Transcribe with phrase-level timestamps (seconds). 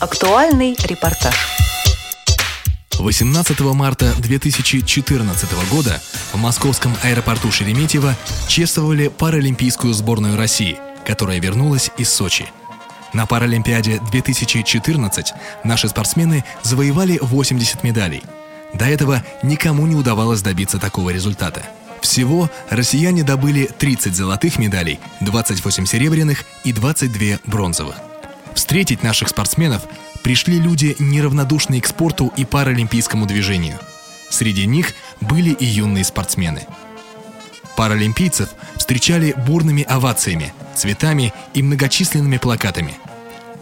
[0.00, 1.34] Актуальный репортаж.
[2.98, 6.00] 18 марта 2014 года
[6.32, 8.14] в московском аэропорту Шереметьево
[8.46, 12.46] чествовали паралимпийскую сборную России, которая вернулась из Сочи.
[13.12, 15.32] На Паралимпиаде 2014
[15.64, 18.22] наши спортсмены завоевали 80 медалей.
[18.74, 21.62] До этого никому не удавалось добиться такого результата.
[22.02, 27.96] Всего россияне добыли 30 золотых медалей, 28 серебряных и 22 бронзовых.
[28.54, 29.82] Встретить наших спортсменов
[30.22, 33.78] пришли люди, неравнодушные к спорту и паралимпийскому движению.
[34.30, 36.66] Среди них были и юные спортсмены.
[37.76, 42.94] Паралимпийцев встречали бурными овациями, цветами и многочисленными плакатами.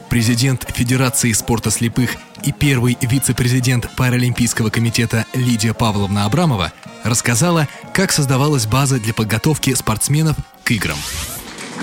[0.09, 6.73] Президент Федерации спорта слепых и первый вице-президент Паралимпийского комитета Лидия Павловна Абрамова
[7.05, 10.99] рассказала, как создавалась база для подготовки спортсменов к играм.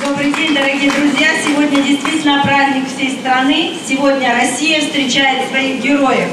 [0.03, 1.29] Добрый день, дорогие друзья!
[1.45, 3.77] Сегодня действительно праздник всей страны.
[3.87, 6.27] Сегодня Россия встречает своих героев.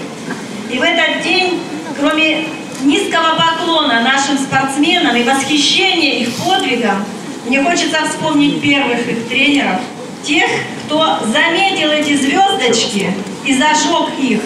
[0.68, 1.60] И в этот день,
[1.96, 2.46] кроме
[2.82, 7.04] низкого поклона нашим спортсменам и восхищения их подвигом,
[7.46, 9.80] мне хочется вспомнить первых их тренеров,
[10.24, 10.51] тех,
[10.87, 13.12] кто заметил эти звездочки
[13.45, 14.40] и зажег их.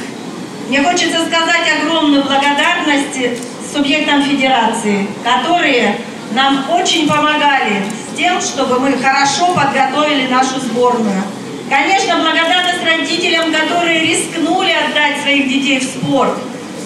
[0.68, 3.40] Мне хочется сказать огромную благодарность
[3.72, 5.96] субъектам Федерации, которые
[6.32, 7.82] нам очень помогали
[8.16, 11.22] тем, чтобы мы хорошо подготовили нашу сборную.
[11.68, 16.34] Конечно, благодарность родителям, которые рискнули отдать своих детей в спорт.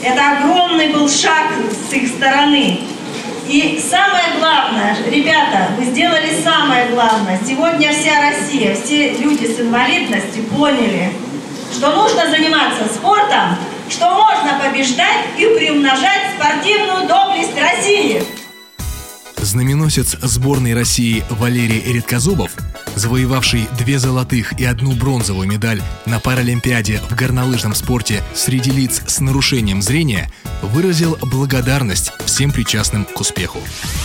[0.02, 1.46] Это огромный был шаг
[1.88, 2.80] с их стороны.
[3.48, 7.40] И самое главное, ребята, вы сделали самое главное.
[7.46, 11.12] Сегодня вся Россия, все люди с инвалидностью поняли,
[11.72, 13.56] что нужно заниматься спортом,
[13.88, 18.22] что можно побеждать и приумножать спортивную доблесть России.
[19.48, 22.50] Знаменосец сборной России Валерий Редкозубов,
[22.96, 29.20] завоевавший две золотых и одну бронзовую медаль на Паралимпиаде в горнолыжном спорте среди лиц с
[29.20, 33.60] нарушением зрения, выразил благодарность всем причастным к успеху.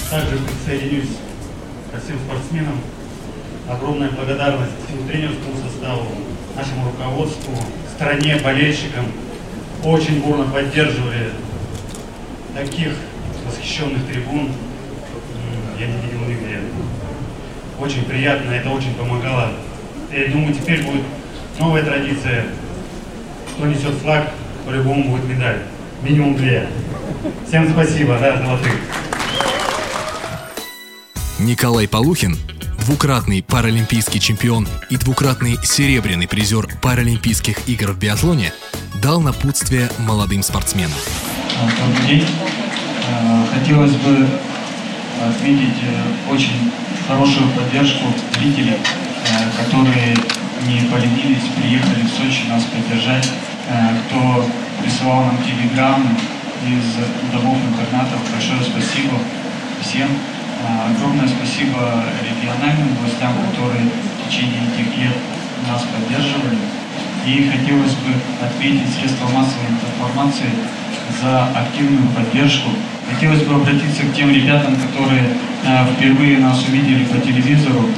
[0.10, 1.10] Также присоединюсь
[1.92, 2.80] ко всем спортсменам.
[3.68, 6.08] Огромная благодарность всему тренерскому составу,
[6.56, 7.54] нашему руководству,
[7.98, 9.08] стране, болельщикам.
[9.84, 11.34] Очень бурно поддерживали
[12.56, 12.94] таких
[13.46, 14.50] восхищенных трибун,
[15.80, 16.60] я не видел нигде.
[17.80, 19.52] Очень приятно, это очень помогало.
[20.12, 21.04] Я думаю, теперь будет
[21.60, 22.46] новая традиция.
[23.56, 24.32] Кто несет флаг,
[24.66, 25.60] по-любому будет медаль.
[26.02, 26.68] Минимум две.
[27.48, 28.74] Всем спасибо, да, золотых.
[31.40, 32.38] Николай Полухин,
[32.80, 38.54] двукратный паралимпийский чемпион и двукратный серебряный призер Паралимпийских игр в биатлоне,
[39.02, 40.98] дал напутствие молодым спортсменам.
[41.60, 42.28] Добрый день.
[43.10, 44.28] Э, хотелось бы
[45.30, 46.72] отметить э, очень
[47.08, 48.06] хорошую поддержку
[48.38, 50.16] зрителей, э, которые
[50.68, 53.28] не поленились, приехали в Сочи нас поддержать,
[53.70, 54.46] э, кто
[54.82, 56.12] присылал нам телеграммы
[56.68, 58.20] из домов интернатов.
[58.32, 59.18] Большое спасибо
[59.82, 60.08] всем.
[60.96, 65.16] Огромное спасибо региональным властям, которые в течение этих лет
[65.68, 66.58] нас поддерживали.
[67.28, 70.52] И хотелось бы отметить средства массовой информации
[71.22, 72.70] за активную поддержку
[73.10, 75.24] Хотелось бы обратиться к тем ребятам, которые
[75.64, 77.90] э, впервые нас увидели по телевизору,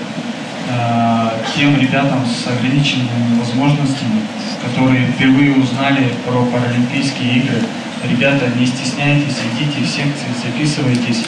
[0.70, 4.22] э, тем ребятам с ограниченными возможностями,
[4.64, 7.62] которые впервые узнали про Паралимпийские игры.
[8.04, 11.24] Ребята, не стесняйтесь, идите в секции, записывайтесь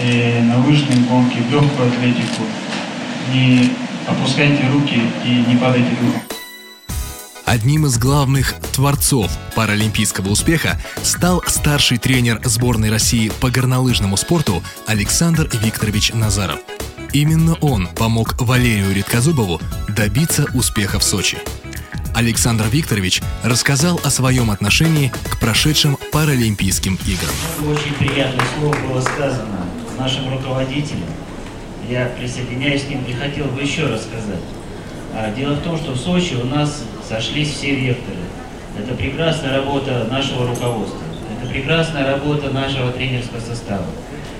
[0.00, 2.42] э, на лыжные гонки, в легкую атлетику.
[3.32, 3.70] Не
[4.06, 6.31] опускайте руки и не падайте духом.
[7.44, 15.50] Одним из главных творцов паралимпийского успеха стал старший тренер сборной России по горнолыжному спорту Александр
[15.52, 16.60] Викторович Назаров.
[17.12, 21.38] Именно он помог Валерию Редкозубову добиться успеха в Сочи.
[22.14, 27.34] Александр Викторович рассказал о своем отношении к прошедшим Паралимпийским играм.
[27.70, 29.66] Очень приятное слово было сказано
[29.98, 31.08] нашим руководителям.
[31.88, 34.40] Я присоединяюсь к ним и хотел бы еще рассказать.
[35.14, 38.16] А, дело в том, что в Сочи у нас сошлись все векторы.
[38.78, 41.00] Это прекрасная работа нашего руководства.
[41.36, 43.84] Это прекрасная работа нашего тренерского состава.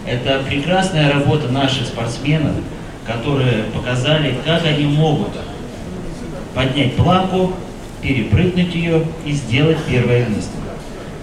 [0.07, 2.55] Это прекрасная работа наших спортсменов,
[3.07, 5.33] которые показали, как они могут
[6.55, 7.53] поднять планку,
[8.01, 10.57] перепрыгнуть ее и сделать первое место.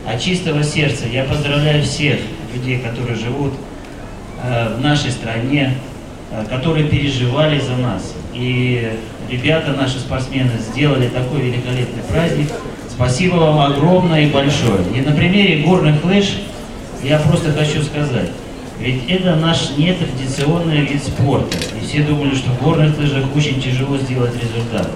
[0.07, 2.19] От чистого сердца я поздравляю всех
[2.53, 3.53] людей, которые живут
[4.41, 5.75] э, в нашей стране,
[6.31, 8.13] э, которые переживали за нас.
[8.39, 8.89] И
[9.29, 12.47] ребята, наши спортсмены, сделали такой великолепный праздник.
[12.89, 14.79] Спасибо вам огромное и большое.
[14.95, 16.37] И на примере горных лыж
[17.03, 18.29] я просто хочу сказать,
[18.79, 21.57] ведь это наш нетрадиционный вид спорта.
[21.77, 24.89] И все думали, что в горных лыжах очень тяжело сделать результат.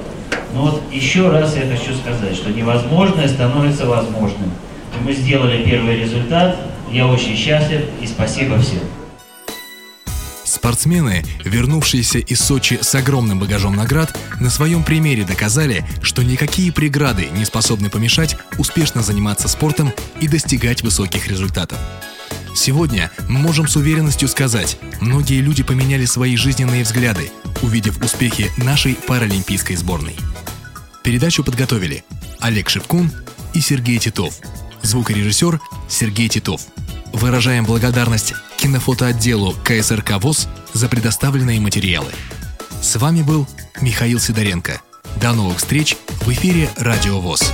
[0.54, 4.52] Но вот еще раз я хочу сказать, что невозможное становится возможным.
[5.04, 6.56] Мы сделали первый результат.
[6.90, 8.80] Я очень счастлив и спасибо всем.
[10.54, 17.28] Спортсмены, вернувшиеся из Сочи с огромным багажом наград, на своем примере доказали, что никакие преграды
[17.32, 19.92] не способны помешать успешно заниматься спортом
[20.22, 21.80] и достигать высоких результатов.
[22.56, 27.32] Сегодня мы можем с уверенностью сказать, многие люди поменяли свои жизненные взгляды,
[27.64, 30.16] увидев успехи нашей паралимпийской сборной.
[31.02, 32.06] Передачу подготовили
[32.40, 33.12] Олег Шевкун
[33.56, 34.36] и Сергей Титов.
[34.84, 35.60] Звукорежиссер
[35.90, 36.62] Сергей Титов.
[37.12, 42.14] Выражаем благодарность кинофотоотделу КСРК ВОЗ за предоставленные материалы.
[42.82, 43.46] С вами был
[43.82, 44.82] Михаил Сидоренко.
[45.18, 47.52] До новых встреч в эфире Радио ВОЗ.